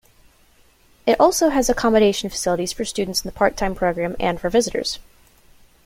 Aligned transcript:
It 1.05 1.19
also 1.19 1.49
has 1.49 1.69
accommodation 1.69 2.27
facilities 2.31 2.73
for 2.73 2.83
students 2.85 3.23
in 3.23 3.27
the 3.27 3.37
part-time 3.37 3.75
program 3.75 4.15
and 4.19 4.41
for 4.41 4.49
visitors. 4.49 4.97